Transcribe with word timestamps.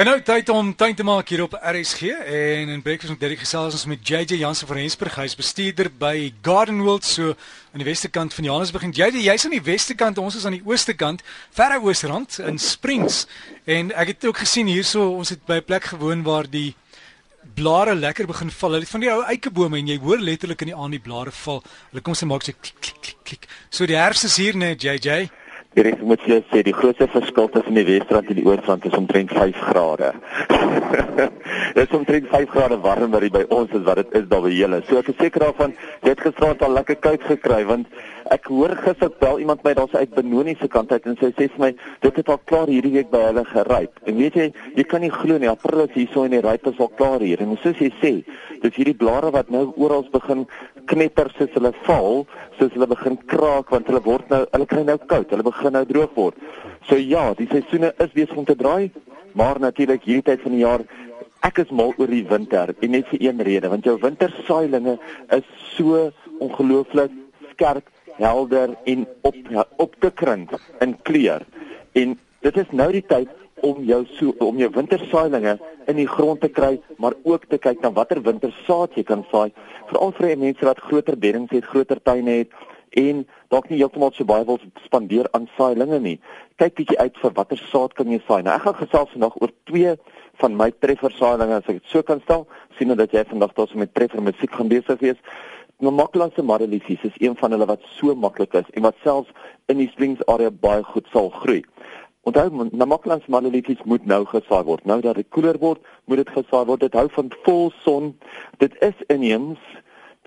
En 0.00 0.06
nou 0.08 0.14
tyd 0.24 0.48
om 0.48 0.70
tuin 0.72 0.94
te 0.96 1.04
maak 1.04 1.28
hier 1.28 1.42
op 1.44 1.52
RSG 1.60 2.08
en 2.08 2.70
in 2.72 2.82
Breakfast 2.82 3.12
met 3.12 3.20
Derek 3.20 3.42
gesels 3.42 3.74
ons 3.76 3.82
met 3.84 4.08
JJ 4.08 4.38
Jansen 4.40 4.66
van 4.66 4.78
Rensburg, 4.78 5.18
hy's 5.20 5.34
bestuurder 5.36 5.90
by 5.92 6.30
Garden 6.40 6.78
World 6.80 7.04
so 7.04 7.34
aan 7.34 7.82
die 7.82 7.84
weste 7.84 8.08
kant 8.08 8.32
van 8.32 8.48
Johannesburg. 8.48 8.86
En 8.88 8.94
JJ, 8.96 9.20
jy's 9.26 9.44
aan 9.44 9.52
die 9.52 9.60
weste 9.66 9.92
kant, 9.94 10.16
ons 10.16 10.38
is 10.40 10.46
aan 10.48 10.56
die 10.56 10.64
ooste 10.64 10.94
kant, 10.96 11.20
verre 11.52 11.76
oosrand 11.84 12.38
in 12.48 12.56
Springs. 12.56 13.26
En 13.68 13.92
ek 13.92 14.14
het 14.14 14.24
ook 14.30 14.40
gesien 14.40 14.72
hierso, 14.72 15.04
ons 15.20 15.34
het 15.36 15.44
by 15.44 15.60
'n 15.60 15.68
plek 15.68 15.92
gewoon 15.92 16.24
waar 16.24 16.48
die 16.48 16.72
blare 17.54 17.94
lekker 17.94 18.26
begin 18.26 18.50
val. 18.50 18.70
Hulle 18.70 18.82
het 18.88 18.94
van 18.96 19.00
die 19.00 19.12
ou 19.12 19.20
eikebome 19.22 19.78
en 19.78 19.86
jy 19.86 19.98
hoor 19.98 20.18
letterlik 20.18 20.60
in 20.64 20.72
die 20.72 20.76
aand 20.76 20.96
die 20.96 21.04
blare 21.04 21.30
val. 21.30 21.62
Hulle 21.90 22.00
kom 22.00 22.14
sê 22.14 22.24
maak 22.24 22.42
so 22.42 22.52
klik 22.56 22.80
klik 22.80 23.16
klik. 23.22 23.46
So 23.68 23.84
die 23.84 24.00
herfs 24.00 24.24
is 24.24 24.36
hier 24.36 24.56
net 24.56 24.80
JJ. 24.82 25.28
Hier 25.70 25.86
is 25.86 26.00
moet 26.02 26.22
jy 26.26 26.40
sê 26.50 26.64
die 26.66 26.72
grootste 26.74 27.06
verskil 27.12 27.46
tussen 27.54 27.76
die 27.78 27.84
Wesrand 27.86 28.30
en 28.32 28.38
die 28.40 28.42
Oosrand 28.42 28.88
is 28.88 28.96
omtrent 28.98 29.30
5 29.30 29.58
grade. 29.68 30.08
Dit 31.76 31.84
is 31.84 31.94
omtrent 31.94 32.26
5 32.32 32.50
grade 32.50 32.78
warmer 32.82 33.22
by 33.30 33.44
ons 33.54 33.70
as 33.78 33.84
wat 33.86 34.00
dit 34.00 34.16
is 34.18 34.26
daar 34.32 34.42
by 34.42 34.50
julle. 34.50 34.80
So 34.88 34.98
ek 34.98 35.12
is 35.12 35.20
seker 35.22 35.44
daarvan 35.46 35.76
jy 36.02 36.10
het 36.10 36.24
gisterand 36.26 36.64
al 36.66 36.74
lekker 36.74 36.98
koud 37.06 37.22
gekry 37.28 37.60
want 37.68 37.86
ek 38.34 38.50
hoor 38.50 38.74
gister 38.82 39.12
bel 39.22 39.38
iemand 39.42 39.62
my 39.62 39.76
daar's 39.78 39.94
uit 39.94 40.10
Benoni 40.14 40.56
se 40.58 40.66
kant 40.70 40.90
uit 40.90 41.06
en 41.06 41.16
sy 41.22 41.30
sê 41.36 41.46
vir 41.54 41.62
my 41.62 41.70
dit 42.02 42.18
het 42.18 42.34
al 42.34 42.42
klaar 42.50 42.70
hierdie 42.70 42.92
week 42.98 43.14
by 43.14 43.22
hulle 43.28 43.46
geryp. 43.52 44.02
En 44.10 44.18
weet 44.18 44.38
jy, 44.38 44.48
jy 44.74 44.86
kan 44.90 45.02
nie 45.06 45.12
glo 45.14 45.38
nie, 45.38 45.50
April 45.50 45.84
is 45.86 45.94
hierso 45.94 46.26
en 46.26 46.34
die 46.34 46.42
ryp 46.42 46.66
is 46.70 46.82
al 46.82 46.90
klaar 46.98 47.22
hier. 47.22 47.42
En 47.42 47.54
soos 47.62 47.78
jy 47.78 47.90
sê, 48.02 48.12
dis 48.62 48.76
hierdie 48.78 48.98
blare 48.98 49.30
wat 49.34 49.50
nou 49.54 49.68
oral 49.78 50.02
begin 50.10 50.46
knetter 50.90 51.30
soos 51.36 51.54
hulle 51.54 51.72
val, 51.86 52.24
soos 52.58 52.74
hulle 52.74 52.90
begin 52.90 53.18
kraak 53.30 53.70
want 53.74 53.90
hulle 53.90 54.02
word 54.04 54.30
nou 54.32 54.42
hulle 54.50 54.68
kry 54.70 54.84
nou 54.86 54.98
koud, 55.10 55.30
hulle 55.30 55.46
nou 55.68 55.84
droog 55.84 56.14
word. 56.16 56.34
So 56.88 56.96
ja, 56.96 57.34
die 57.36 57.48
seisoene 57.50 57.92
is 57.98 58.14
besig 58.16 58.36
om 58.36 58.48
te 58.48 58.56
draai, 58.56 58.90
maar 59.36 59.60
natuurlik 59.60 60.06
hierdie 60.08 60.30
tyd 60.32 60.40
van 60.46 60.56
die 60.56 60.64
jaar 60.64 60.86
ek 61.46 61.62
is 61.62 61.72
mal 61.72 61.92
oor 61.96 62.10
die 62.10 62.24
winter 62.28 62.72
en 62.72 62.92
net 62.92 63.08
vir 63.12 63.22
een 63.26 63.40
rede, 63.44 63.68
want 63.72 63.84
jou 63.84 63.96
wintersaailinge 64.00 64.96
is 65.36 65.46
so 65.76 66.08
ongelooflik 66.40 67.12
skerp, 67.52 67.86
helder 68.20 68.74
en 68.88 69.06
op 69.24 69.36
op 69.80 69.94
te 70.00 70.10
krink 70.10 70.52
in 70.84 70.96
kleur. 71.08 71.44
En 71.96 72.16
dit 72.44 72.56
is 72.56 72.72
nou 72.76 72.90
die 72.92 73.04
tyd 73.04 73.28
om 73.64 73.82
jou 73.84 74.02
so 74.16 74.34
om 74.44 74.58
jou 74.60 74.70
wintersaailinge 74.72 75.56
in 75.88 75.96
die 75.96 76.08
grond 76.08 76.40
te 76.40 76.48
kry, 76.48 76.78
maar 76.96 77.16
ook 77.24 77.46
te 77.48 77.58
kyk 77.58 77.80
na 77.82 77.92
watter 77.96 78.20
wintersaad 78.24 78.96
jy 78.96 79.04
kan 79.08 79.24
saai, 79.32 79.50
veral 79.90 80.12
vir 80.18 80.36
mense 80.40 80.64
wat 80.68 80.84
groter 80.88 81.16
beddings 81.16 81.52
het, 81.56 81.68
groter 81.72 82.00
tuine 82.04 82.42
het 82.42 82.52
en 82.98 83.26
dalk 83.48 83.68
nie 83.70 83.78
heeltemal 83.78 84.12
so 84.14 84.24
baie 84.24 84.44
wil 84.44 84.58
spandeer 84.84 85.28
aan 85.36 85.48
saailinge 85.56 86.00
nie. 86.00 86.16
Kyk 86.58 86.74
bietjie 86.80 86.98
uit 86.98 87.20
vir 87.22 87.36
watter 87.36 87.60
saad 87.70 87.94
kan 87.94 88.10
jy 88.10 88.18
saai. 88.26 88.42
Nou 88.42 88.54
ek 88.56 88.66
gaan 88.66 88.80
gesels 88.80 89.12
vandag 89.14 89.38
oor 89.40 89.52
twee 89.70 89.94
van 90.42 90.56
my 90.56 90.70
treffer 90.82 91.14
saailinge 91.14 91.60
as 91.60 91.68
ek 91.68 91.80
dit 91.80 91.92
so 91.92 92.02
kan 92.02 92.20
stel. 92.24 92.46
sien 92.78 92.96
dat 92.96 93.12
jy 93.12 93.24
vandag 93.28 93.52
so 93.56 93.78
met 93.78 93.94
treffer 93.94 94.22
musiek 94.22 94.52
gaan 94.52 94.68
besig 94.68 95.00
wees. 95.00 95.18
Namaklandse 95.80 96.42
mareliesies 96.42 97.02
is 97.02 97.16
een 97.18 97.36
van 97.36 97.50
hulle 97.50 97.66
wat 97.66 97.80
so 97.96 98.14
maklik 98.14 98.54
is 98.54 98.68
en 98.74 98.82
wat 98.82 98.96
selfs 99.02 99.30
in 99.68 99.78
die 99.78 99.88
Springs 99.88 100.20
area 100.26 100.50
baie 100.50 100.82
goed 100.82 101.06
sal 101.12 101.30
groei. 101.30 101.62
Onthou, 102.28 102.68
Namaklandse 102.72 103.30
mareliesies 103.32 103.80
moet 103.84 104.04
nou 104.04 104.24
gesaai 104.28 104.64
word. 104.64 104.84
Nou 104.84 105.00
dat 105.00 105.16
dit 105.16 105.28
koeler 105.32 105.56
word, 105.58 105.80
moet 106.04 106.20
dit 106.20 106.32
gesaai 106.34 106.66
word. 106.68 106.80
Dit 106.84 106.98
hou 106.98 107.06
van 107.14 107.32
vol 107.46 107.72
son. 107.80 108.12
Dit 108.60 108.76
is 108.84 109.06
inheems. 109.08 109.60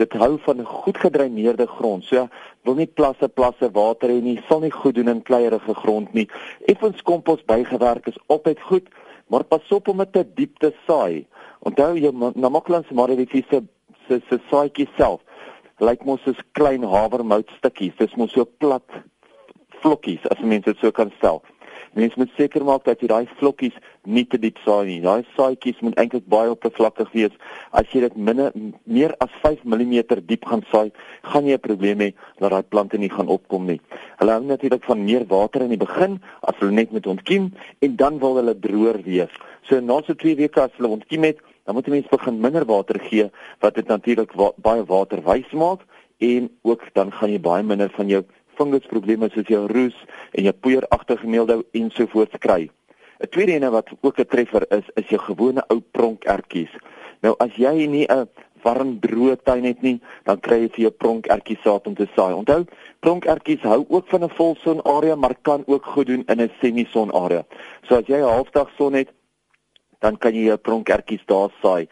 Dit 0.02 0.14
hou 0.18 0.38
van 0.46 0.64
goed 0.66 0.98
gedreineerde 0.98 1.68
grond. 1.68 2.04
So 2.04 2.28
wil 2.66 2.78
nie 2.80 2.90
plasse 2.90 3.30
plasse 3.30 3.70
water 3.72 4.10
hê 4.10 4.22
nie. 4.22 4.40
Sal 4.48 4.64
nie 4.64 4.72
goed 4.74 4.96
doen 4.96 5.12
in 5.12 5.22
kleierige 5.22 5.76
grond 5.84 6.14
nie. 6.14 6.28
Effens 6.72 7.02
kompos 7.06 7.44
bygewerk 7.46 8.08
is 8.10 8.18
altyd 8.34 8.62
goed, 8.70 8.90
maar 9.28 9.44
pas 9.44 9.72
op 9.72 9.88
om 9.88 10.02
dit 10.02 10.14
te 10.14 10.26
diep 10.40 10.58
te 10.60 10.74
saai. 10.88 11.26
Onthou 11.64 11.94
jy 11.98 12.12
Namaklandse 12.34 12.94
mareliesies 12.98 13.48
se 13.50 13.62
se 14.08 14.20
se 14.30 14.40
saaitjie 14.50 14.90
self 14.98 15.22
lyk 15.84 16.04
mos 16.06 16.22
soos 16.26 16.40
klein 16.58 16.84
havermoutstukkies. 16.84 17.96
Dit 17.98 18.10
is 18.10 18.18
mos 18.20 18.34
so 18.34 18.46
plat 18.46 19.02
vlokkies 19.84 20.26
as 20.32 20.42
mense 20.42 20.72
dit 20.72 20.82
so 20.82 20.92
kan 20.92 21.12
stel. 21.18 21.42
Mense 21.94 22.18
moet 22.18 22.32
seker 22.38 22.64
maak 22.66 22.86
dat 22.88 23.02
jy 23.02 23.08
daai 23.12 23.28
vlokkies 23.38 23.76
nie 24.06 24.26
te 24.26 24.40
diep 24.42 24.58
saai 24.66 24.86
nie. 24.88 25.00
Daai 25.04 25.26
saaitjies 25.38 25.82
moet 25.86 25.98
eintlik 26.02 26.26
baie 26.32 26.50
oppervlakkig 26.50 27.12
wees. 27.14 27.36
As 27.72 27.86
jy 27.94 28.02
dit 28.08 28.16
minne 28.18 28.50
meer 28.84 29.14
as 29.24 29.34
5 29.44 29.62
mm 29.64 30.24
diep 30.26 30.48
gaan 30.50 30.66
saai, 30.72 30.92
gaan 31.24 31.46
jy 31.46 31.54
'n 31.54 31.66
probleem 31.68 32.00
hê 32.00 32.10
dat 32.40 32.52
daai 32.52 32.64
plante 32.64 32.98
nie 32.98 33.10
gaan 33.10 33.28
opkom 33.28 33.66
nie. 33.66 33.80
Hulle 34.18 34.32
hou 34.32 34.44
natuurlik 34.44 34.84
van 34.84 35.06
meer 35.06 35.26
water 35.28 35.62
in 35.62 35.70
die 35.70 35.86
begin 35.86 36.20
as 36.42 36.56
hulle 36.60 36.72
net 36.72 36.92
met 36.92 37.08
ontkiem 37.08 37.52
en 37.82 37.96
dan 37.96 38.20
wil 38.20 38.36
hulle 38.36 38.56
droër 38.60 39.04
wees. 39.04 39.34
So 39.64 39.80
na 39.80 40.02
so 40.02 40.14
2 40.14 40.36
weke 40.36 40.62
as 40.62 40.72
hulle 40.78 40.90
ontkiem 40.90 41.24
het, 41.24 41.38
dan 41.66 41.76
moet 41.76 41.86
jy 41.86 41.92
mens 41.92 42.12
begin 42.12 42.42
minder 42.42 42.66
water 42.66 43.00
gee 43.00 43.30
wat 43.62 43.76
dit 43.76 43.88
natuurlik 43.88 44.34
wa 44.36 44.52
baie 44.58 44.84
waterwys 44.84 45.52
maak 45.52 45.86
en 46.20 46.50
ook 46.62 46.82
dan 46.94 47.12
gaan 47.12 47.32
jy 47.32 47.40
baie 47.40 47.64
minder 47.64 47.90
van 47.96 48.08
jou 48.08 48.24
fungusprobleme 48.58 49.30
soos 49.34 49.48
jou 49.48 49.68
roes 49.68 49.98
en 50.32 50.44
jou 50.44 50.54
poeieragtige 50.54 51.28
meeldou 51.28 51.64
ensovoorts 51.72 52.40
kry. 52.40 52.70
'n 53.20 53.30
Tweede 53.30 53.54
ene 53.54 53.70
wat 53.72 53.90
ook 54.02 54.20
'n 54.20 54.26
treffer 54.26 54.66
is, 54.70 54.88
is 54.96 55.08
jou 55.08 55.22
gewone 55.22 55.64
ou 55.68 55.80
pronkertjies. 55.92 56.74
Nou 57.22 57.36
as 57.40 57.56
jy 57.56 57.88
nie 57.88 58.08
'n 58.08 58.28
warm 58.64 59.00
droë 59.00 59.38
tuin 59.44 59.64
het 59.64 59.82
nie, 59.82 60.02
dan 60.24 60.40
kry 60.40 60.62
jy 60.64 60.70
vir 60.76 60.84
jou 60.86 60.92
pronkertjies 60.92 61.62
saad 61.64 61.88
om 61.88 61.96
te 61.96 62.08
saai. 62.16 62.34
Onthou, 62.34 62.66
pronkertjies 63.00 63.62
hou 63.62 63.86
ook 63.90 64.08
van 64.08 64.24
'n 64.24 64.30
volson 64.30 64.82
area, 64.84 65.16
maar 65.16 65.36
kan 65.42 65.64
ook 65.68 65.86
goed 65.86 66.08
doen 66.08 66.24
in 66.28 66.42
'n 66.42 66.52
semison 66.62 67.12
area. 67.12 67.44
So 67.88 67.96
as 67.96 68.08
jy 68.08 68.18
'n 68.18 68.34
halfdag 68.36 68.70
son 68.78 68.94
het, 68.94 69.10
dan 70.00 70.18
kan 70.18 70.34
jy 70.34 70.44
jou 70.44 70.58
pronkertjies 70.58 71.26
daar 71.26 71.50
saai. 71.62 71.88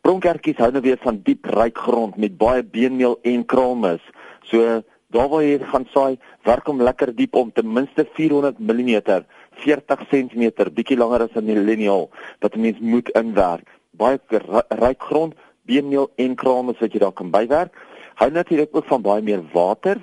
Pronkertjies 0.00 0.56
hou 0.56 0.70
nou 0.72 0.82
weer 0.82 0.98
van 1.00 1.20
diep 1.22 1.44
ryk 1.44 1.78
grond 1.78 2.16
met 2.16 2.38
baie 2.38 2.64
beenmeel 2.64 3.18
en 3.22 3.44
kraalmis. 3.44 4.00
So 4.42 4.82
daar 5.10 5.28
waar 5.28 5.42
jy 5.42 5.58
gaan 5.72 5.86
saai, 5.90 6.18
werk 6.46 6.66
hom 6.66 6.82
lekker 6.82 7.12
diep 7.16 7.34
om 7.34 7.52
ten 7.52 7.72
minste 7.72 8.06
400 8.14 8.58
mm, 8.58 9.24
40 9.64 10.04
cm, 10.10 10.44
bietjie 10.74 10.96
langer 10.98 11.26
as 11.26 11.34
'n 11.34 11.64
lineaal 11.66 12.08
wat 12.40 12.54
'n 12.54 12.60
mens 12.60 12.78
moet 12.80 13.08
inwerk. 13.10 13.66
Baie 13.90 14.20
ryk 14.68 15.02
grond, 15.02 15.34
beenmeel 15.66 16.10
en 16.16 16.34
kraalmis 16.34 16.78
wat 16.80 16.92
jy 16.92 16.98
daar 16.98 17.12
kan 17.12 17.30
bywerk. 17.30 17.74
Hou 18.14 18.30
natuurlik 18.30 18.76
ook 18.76 18.84
van 18.84 19.02
baie 19.02 19.22
meer 19.22 19.42
water 19.52 19.96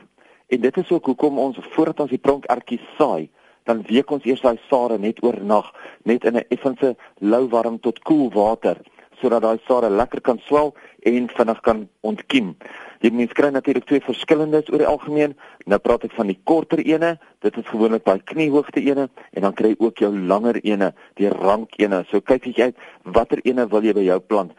en 0.47 0.62
dit 0.62 0.78
is 0.78 0.91
ook 0.91 1.06
hoekom 1.06 1.39
ons 1.39 1.57
voordat 1.62 2.00
ons 2.00 2.09
die 2.09 2.19
pronkertjies 2.19 2.84
saai, 2.97 3.29
dan 3.63 3.84
week 3.88 4.12
ons 4.12 4.25
eers 4.25 4.41
daai 4.41 4.59
sade 4.69 4.97
net 5.00 5.24
oornag 5.24 5.74
net 6.03 6.25
in 6.25 6.38
'n 6.38 6.45
effense 6.50 6.95
lou 7.19 7.47
warm 7.47 7.79
tot 7.79 8.00
koel 8.00 8.29
water 8.31 8.78
sodat 9.22 9.41
daai 9.41 9.59
sade 9.68 9.89
lekker 9.89 10.22
kan 10.22 10.39
swel 10.45 10.75
en 11.00 11.29
vinnig 11.29 11.62
kan 11.62 11.89
ontkiem. 12.01 12.56
Jy 13.02 13.12
mens 13.13 13.34
kry 13.38 13.50
natuurlik 13.53 13.85
twee 13.85 14.02
verskillendes 14.02 14.72
oor 14.72 14.81
die 14.81 14.90
algemeen. 14.90 15.35
Nou 15.69 15.80
praat 15.84 16.08
ek 16.08 16.16
van 16.18 16.31
die 16.31 16.40
korter 16.50 16.81
ene, 16.81 17.16
dit 17.46 17.58
is 17.58 17.68
gewoonlik 17.69 18.06
by 18.08 18.18
kniehoogte 18.31 18.81
ene 18.81 19.09
en 19.34 19.46
dan 19.46 19.53
kry 19.58 19.75
jy 19.75 19.81
ook 19.85 20.02
jou 20.02 20.13
langer 20.18 20.58
ene, 20.63 20.94
die 21.22 21.30
rank 21.34 21.78
ene. 21.81 22.03
So 22.12 22.22
kyk 22.22 22.50
jy 22.50 22.72
uit 22.72 22.88
watter 23.18 23.44
ene 23.46 23.68
wil 23.69 23.86
jy 23.86 23.94
by 23.97 24.07
jou 24.07 24.19
plant. 24.19 24.56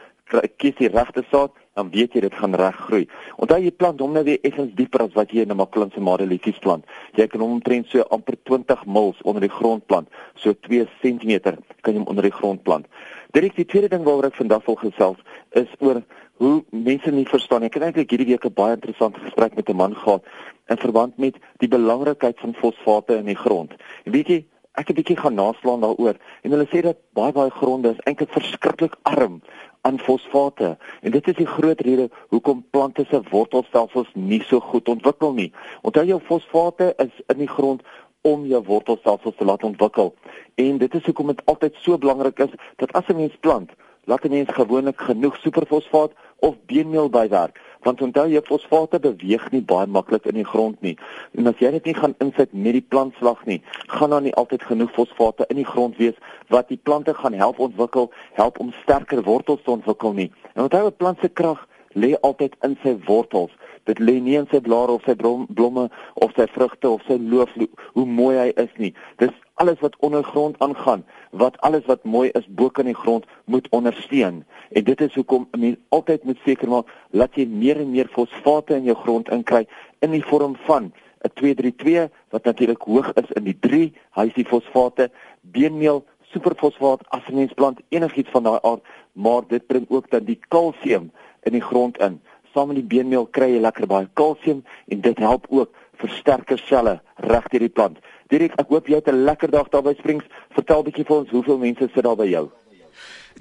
Kies 0.61 0.77
die 0.77 0.91
regte 0.93 1.25
saad, 1.31 1.55
dan 1.79 1.91
weet 1.95 2.15
jy 2.15 2.21
dit 2.25 2.35
gaan 2.35 2.57
reg 2.59 2.77
groei. 2.89 3.05
Onthou 3.39 3.59
jy 3.63 3.71
plant 3.81 4.01
hom 4.03 4.17
nou 4.17 4.25
weer 4.27 4.43
effens 4.47 4.75
dieper 4.77 5.07
as 5.07 5.15
wat 5.15 5.31
jy 5.33 5.45
in 5.47 5.53
'n 5.53 5.57
makkelinse 5.57 6.01
madeliefies 6.01 6.59
plant. 6.59 6.85
Jy 7.15 7.27
kan 7.27 7.41
hom 7.41 7.53
omtrent 7.59 7.87
so 7.87 8.03
amper 8.11 8.37
20 8.45 8.85
mils 8.87 9.23
onder 9.23 9.41
die 9.41 9.57
grond 9.59 9.87
plant, 9.87 10.09
so 10.35 10.53
2 10.53 10.87
cm 11.03 11.41
kan 11.81 11.95
jy 11.95 11.99
hom 11.99 12.09
onder 12.09 12.23
die 12.23 12.39
grond 12.41 12.63
plant. 12.63 12.87
Is 13.33 13.55
die 13.55 13.65
tweede 13.65 13.89
ding 13.89 14.05
waaroor 14.05 14.27
ek 14.27 14.35
vandag 14.35 14.65
wil 14.67 14.77
gesels 14.77 15.19
is 15.53 15.69
oor 15.79 16.03
hoe 16.39 16.65
mense 16.71 17.11
nie 17.11 17.27
verstaan 17.27 17.61
nie. 17.61 17.71
Ek 17.71 17.79
het 17.79 17.89
eintlik 17.89 18.11
hierdie 18.11 18.31
week 18.33 18.45
'n 18.47 18.55
baie 18.55 18.75
interessante 18.75 19.21
gesprek 19.21 19.55
met 19.57 19.69
'n 19.69 19.77
man 19.77 19.95
gehad 19.95 20.23
in 20.67 20.77
verband 20.77 21.19
met 21.19 21.37
die 21.59 21.69
belangrikheid 21.69 22.39
van 22.41 22.55
fosfate 22.55 23.17
in 23.17 23.25
die 23.25 23.37
grond. 23.37 23.73
En 24.05 24.13
weet 24.13 24.29
jy, 24.29 24.45
ek 24.75 24.89
het 24.89 24.97
'n 24.97 25.01
bietjie 25.01 25.17
gaan 25.17 25.35
naslaan 25.35 25.81
daaroor 25.81 26.17
en 26.43 26.51
hulle 26.51 26.67
sê 26.67 26.81
dat 26.83 26.97
baie 27.13 27.33
baie 27.33 27.51
gronde 27.51 27.91
is 27.91 28.05
eintlik 28.05 28.31
verskriklik 28.33 28.97
arm 29.03 29.43
aan 29.83 29.99
fosfate. 29.99 30.77
En 31.01 31.11
dit 31.11 31.29
is 31.29 31.37
die 31.37 31.47
groot 31.47 31.81
rede 31.81 32.11
hoekom 32.29 32.65
plante 32.71 33.05
se 33.11 33.21
wortelstelsels 33.31 34.11
nie 34.15 34.43
so 34.43 34.61
goed 34.61 34.89
ontwikkel 34.89 35.33
nie. 35.33 35.53
Onthou 35.83 36.05
jou 36.07 36.21
fosfate 36.21 36.95
is 36.97 37.23
in 37.27 37.39
die 37.39 37.49
grond 37.49 37.83
om 38.21 38.47
jou 38.47 38.63
wortelstelsels 38.65 39.37
te 39.37 39.45
laat 39.45 39.63
ontwikkel. 39.63 40.15
En 40.55 40.79
dit 40.79 40.95
is 40.95 41.05
hoekom 41.05 41.27
dit 41.27 41.43
altyd 41.45 41.75
so 41.75 41.99
belangrik 41.99 42.39
is 42.39 42.55
dat 42.77 42.93
as 42.93 43.09
'n 43.09 43.17
mens 43.17 43.37
plant, 43.41 43.71
laat 44.05 44.25
'n 44.25 44.31
mens 44.31 44.49
gewoonlik 44.53 45.01
genoeg 45.01 45.37
superfosfaat 45.37 46.13
of 46.41 46.55
beenmeel 46.67 47.11
bywerk 47.11 47.59
want 47.87 48.03
onthou 48.03 48.27
jy 48.31 48.41
fosfate 48.47 48.99
beweeg 49.03 49.45
nie 49.55 49.63
baie 49.63 49.87
maklik 49.87 50.27
in 50.27 50.39
die 50.39 50.47
grond 50.47 50.81
nie. 50.83 50.97
En 51.39 51.47
as 51.51 51.61
jy 51.63 51.71
dit 51.77 51.91
nie 51.91 51.95
gaan 51.95 52.15
insit 52.25 52.53
met 52.53 52.75
die 52.77 52.85
plantslag 52.95 53.45
nie 53.47 53.61
gaan 53.87 54.11
daar 54.15 54.25
nie 54.25 54.35
altyd 54.41 54.67
genoeg 54.71 54.93
fosfate 54.97 55.47
in 55.49 55.61
die 55.63 55.69
grond 55.69 55.97
wees 56.03 56.19
wat 56.53 56.69
die 56.73 56.81
plante 56.83 57.15
gaan 57.15 57.37
help 57.39 57.63
ontwikkel 57.63 58.11
help 58.39 58.61
om 58.61 58.75
sterker 58.83 59.23
wortels 59.23 59.63
te 59.65 59.71
ontwikkel 59.71 60.13
nie. 60.13 60.31
En 60.55 60.67
onthou 60.67 60.87
'n 60.87 60.97
plant 60.97 61.19
se 61.21 61.29
krag 61.29 61.67
lê 61.95 62.15
altyd 62.21 62.57
in 62.63 62.77
sy 62.83 62.97
wortels. 63.07 63.51
Dit 63.85 63.99
lê 63.99 64.21
nie 64.21 64.37
in 64.37 64.49
sy 64.51 64.61
blare 64.61 64.93
of 64.93 65.03
sy 65.07 65.15
blomme 65.15 65.89
of 66.15 66.33
sy 66.37 66.47
vrugte 66.47 66.89
of 66.89 67.03
sy 67.09 67.17
loof 67.19 67.55
hoe 67.95 68.07
mooi 68.07 68.37
hy 68.37 68.53
is 68.57 68.73
nie. 68.77 68.95
Dis 69.17 69.33
alles 69.59 69.81
wat 69.81 69.97
ondergrond 69.99 70.59
aangaan, 70.59 71.05
wat 71.31 71.59
alles 71.61 71.85
wat 71.87 72.05
mooi 72.05 72.31
is 72.39 72.47
bo 72.49 72.71
kan 72.71 72.87
die 72.87 72.95
grond 72.95 73.27
moet 73.45 73.69
ondersteun. 73.71 74.45
En 74.71 74.85
dit 74.85 75.01
is 75.01 75.15
hoekom 75.15 75.49
'n 75.51 75.61
mens 75.61 75.77
altyd 75.89 76.25
moet 76.25 76.39
seker 76.45 76.69
maak 76.69 76.87
dat 77.11 77.35
jy 77.35 77.47
meer 77.47 77.81
en 77.81 77.91
meer 77.91 78.09
fosfate 78.09 78.75
in 78.75 78.85
jou 78.85 78.97
grond 78.97 79.29
inkry 79.29 79.67
in 79.99 80.11
die 80.11 80.25
vorm 80.25 80.57
van 80.67 80.93
'n 81.23 81.31
232 81.35 82.09
wat 82.31 82.45
natuurlik 82.45 82.83
hoog 82.83 83.13
is 83.13 83.31
in 83.31 83.45
die 83.45 83.59
3, 83.61 83.93
hy 84.11 84.27
is 84.27 84.35
die 84.35 84.45
fosfate, 84.45 85.11
beenmeel, 85.41 86.05
superfosfaat 86.33 87.01
as 87.09 87.27
'n 87.29 87.35
mens 87.35 87.53
plant 87.53 87.81
enigiets 87.89 88.31
van 88.31 88.43
daai 88.43 88.59
aard, 88.63 88.83
maar 89.13 89.43
dit 89.49 89.67
bring 89.67 89.87
ook 89.89 90.11
dan 90.11 90.25
die 90.25 90.41
kalsium 90.49 91.11
in 91.43 91.53
die 91.53 91.67
grond 91.71 91.99
in. 91.99 92.21
Saam 92.55 92.67
met 92.67 92.77
die 92.77 92.91
beenmeel 92.97 93.27
kry 93.27 93.51
jy 93.53 93.61
lekker 93.61 93.87
baie 93.87 94.09
kalsium 94.13 94.65
en 94.89 95.01
dit 95.01 95.19
help 95.19 95.47
ook 95.49 95.71
versterker 95.93 96.59
selle 96.59 97.01
reg 97.17 97.49
deur 97.49 97.61
die 97.61 97.69
plant. 97.69 97.99
Direk, 98.29 98.59
ek 98.61 98.69
hoop 98.69 98.89
jy 98.89 99.01
het 99.01 99.09
'n 99.09 99.25
lekker 99.25 99.51
dag 99.51 99.69
daar 99.69 99.83
by 99.83 99.95
Springs. 99.99 100.25
Vertel 100.53 100.83
bietjie 100.83 101.05
vir 101.05 101.17
ons 101.17 101.31
hoeveel 101.31 101.59
mense 101.59 101.89
sit 101.95 102.05
daar 102.05 102.17
by 102.17 102.29
jou. 102.29 102.51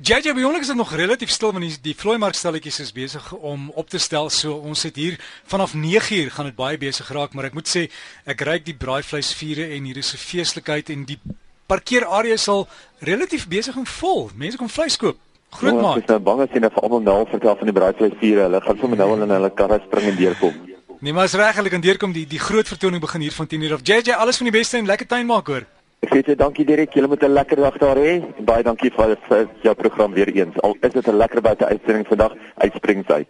JJ, 0.02 0.34
by 0.34 0.44
ons 0.44 0.60
is 0.60 0.68
dit 0.68 0.76
nog 0.78 0.94
relatief 0.94 1.30
stil 1.30 1.52
want 1.52 1.64
die, 1.66 1.78
die 1.82 1.96
vloeimark 1.98 2.36
stalletjies 2.36 2.80
is 2.80 2.92
besig 2.94 3.34
om 3.34 3.72
op 3.76 3.90
te 3.90 3.98
stel. 3.98 4.30
So 4.30 4.54
ons 4.54 4.80
sit 4.80 4.96
hier 4.96 5.18
vanaf 5.50 5.74
9uur 5.74 6.30
gaan 6.32 6.46
dit 6.46 6.56
baie 6.56 6.78
besig 6.78 7.10
raak, 7.12 7.34
maar 7.34 7.46
ek 7.46 7.54
moet 7.54 7.68
sê 7.68 7.90
ek 8.26 8.42
ruik 8.42 8.66
die 8.66 8.78
braaivleisvure 8.78 9.74
en 9.74 9.84
hier 9.84 9.98
is 9.98 10.14
'n 10.14 10.18
feeslikheid 10.18 10.90
en 10.90 11.06
die 11.06 11.20
parkeerarea 11.66 12.38
sal 12.38 12.68
relatief 13.00 13.48
besig 13.48 13.76
en 13.76 13.86
vol. 13.86 14.30
Mense 14.36 14.58
kom 14.58 14.70
vleis 14.70 14.98
koop. 14.98 15.18
Groot 15.50 15.74
Ja, 15.74 15.82
maat. 15.82 15.98
Ek 15.98 16.04
is 16.04 16.10
nou 16.10 16.20
bang 16.20 16.42
as 16.42 16.50
jy 16.52 16.60
nou 16.60 16.70
vir 16.70 16.84
almal 16.84 17.02
nou 17.02 17.26
vertel 17.26 17.56
van 17.56 17.66
die 17.66 17.74
braaivleisvure. 17.74 18.42
Hulle 18.42 18.62
gaan 18.62 18.78
sommer 18.80 18.98
nou 18.98 19.12
al 19.12 19.24
in 19.24 19.30
hulle 19.30 19.50
karre 19.50 19.82
spring 19.88 20.06
en 20.12 20.16
deurkom. 20.16 20.67
Nee, 21.00 21.14
maar 21.14 21.24
as 21.24 21.34
reg, 21.34 21.56
hulle 21.56 21.70
kan 21.70 21.82
deurkom 21.82 22.12
die 22.12 22.28
die 22.28 22.42
groot 22.42 22.68
vertoning 22.68 23.02
begin 23.02 23.22
hier 23.22 23.32
van 23.32 23.48
10uur 23.48 23.74
af. 23.74 23.80
JJ, 23.84 24.12
alles 24.18 24.38
van 24.38 24.50
die 24.50 24.60
beste 24.60 24.78
en 24.78 24.86
lekker 24.86 25.08
tuin 25.08 25.26
maak 25.26 25.48
hoor. 25.48 25.66
Ek 26.06 26.12
sê 26.14 26.22
jou 26.26 26.36
dankie 26.38 26.66
Dirk, 26.66 26.94
julle 26.94 27.08
moet 27.08 27.24
'n 27.24 27.34
lekker 27.34 27.58
dag 27.58 27.78
daar 27.78 27.98
hê. 27.98 28.22
Baie 28.46 28.64
dankie 28.64 28.92
vir, 28.92 29.18
vir 29.28 29.48
jou 29.62 29.76
program 29.76 30.14
weer 30.14 30.30
eens. 30.30 30.60
Al 30.62 30.76
is 30.82 30.94
dit 30.94 31.08
'n 31.08 31.18
lekker 31.18 31.42
buite 31.42 31.66
uitsending 31.66 32.08
vandag 32.08 32.34
uit 32.58 32.74
Springs 32.74 33.08
uit. 33.08 33.28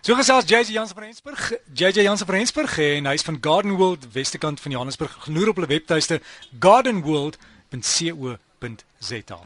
So 0.00 0.14
gesels 0.14 0.44
JJ 0.48 0.72
Jansen 0.72 0.96
van 0.96 1.04
Rensburg, 1.04 1.52
JJ 1.74 2.02
Jansen 2.02 2.26
van 2.26 2.34
Rensburg 2.34 2.78
en 2.78 3.06
hy's 3.06 3.22
van 3.22 3.38
Garden 3.40 3.76
World 3.76 4.12
Westerkant 4.12 4.60
van 4.60 4.70
Johannesburg. 4.70 5.16
Genoer 5.20 5.48
op 5.48 5.54
hulle 5.54 5.68
webtuiste 5.68 6.20
gardenworld.co.za. 6.58 9.40